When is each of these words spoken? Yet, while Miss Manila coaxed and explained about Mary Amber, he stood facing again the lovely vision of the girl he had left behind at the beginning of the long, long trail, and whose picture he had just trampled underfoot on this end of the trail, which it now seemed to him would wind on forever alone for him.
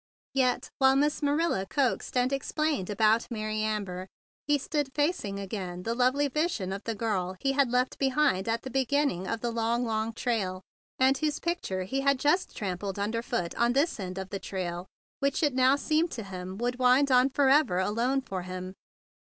Yet, 0.33 0.71
while 0.79 0.95
Miss 0.95 1.21
Manila 1.21 1.63
coaxed 1.67 2.17
and 2.17 2.33
explained 2.33 2.89
about 2.89 3.29
Mary 3.29 3.59
Amber, 3.61 4.07
he 4.47 4.57
stood 4.57 4.91
facing 4.95 5.39
again 5.39 5.83
the 5.83 5.93
lovely 5.93 6.27
vision 6.27 6.73
of 6.73 6.83
the 6.85 6.95
girl 6.95 7.35
he 7.39 7.51
had 7.51 7.69
left 7.69 7.99
behind 7.99 8.47
at 8.49 8.63
the 8.63 8.71
beginning 8.71 9.27
of 9.27 9.41
the 9.41 9.51
long, 9.51 9.85
long 9.85 10.13
trail, 10.13 10.63
and 10.97 11.19
whose 11.19 11.37
picture 11.39 11.83
he 11.83 12.01
had 12.01 12.17
just 12.17 12.57
trampled 12.57 12.97
underfoot 12.97 13.53
on 13.53 13.73
this 13.73 13.99
end 13.99 14.17
of 14.17 14.31
the 14.31 14.39
trail, 14.39 14.87
which 15.19 15.43
it 15.43 15.53
now 15.53 15.75
seemed 15.75 16.09
to 16.13 16.23
him 16.23 16.57
would 16.57 16.79
wind 16.79 17.11
on 17.11 17.29
forever 17.29 17.77
alone 17.77 18.21
for 18.21 18.41
him. 18.41 18.73